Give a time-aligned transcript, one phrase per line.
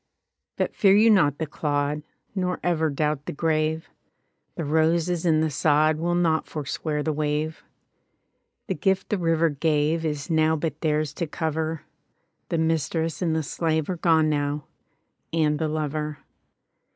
[0.01, 2.01] E68| But fear you not the clod,
[2.33, 3.87] Nor ever doubt the grave:
[4.55, 7.63] The roses and the sod Will not forswear the wave.
[8.65, 11.83] The gift the river gave Is now but theirs to cover:
[12.49, 14.65] The mistress and the slave Are gone now,
[15.31, 16.17] and the lover.